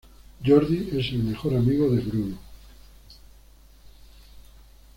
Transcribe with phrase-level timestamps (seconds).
[0.43, 2.35] Jordi es el mejor amigo de Bruno.